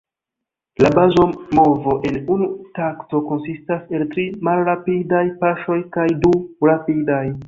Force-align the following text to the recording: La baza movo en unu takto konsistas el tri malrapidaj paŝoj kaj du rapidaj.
La 0.83 0.89
baza 0.93 1.25
movo 1.57 1.91
en 2.09 2.15
unu 2.35 2.47
takto 2.79 3.21
konsistas 3.31 3.83
el 3.99 4.05
tri 4.15 4.25
malrapidaj 4.49 5.21
paŝoj 5.45 5.77
kaj 5.99 6.07
du 6.25 6.33
rapidaj. 6.71 7.25